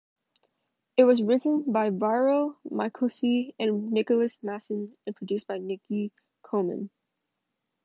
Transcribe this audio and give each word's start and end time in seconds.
It 0.97 1.03
was 1.03 1.21
written 1.21 1.71
by 1.71 1.91
Viorel 1.91 2.55
Mihalcea 2.67 3.53
and 3.59 3.91
Nicolas 3.91 4.39
Masson 4.41 4.97
and 5.05 5.15
produced 5.15 5.45
by 5.45 5.59
Niki 5.59 6.09
Coman. 6.41 6.89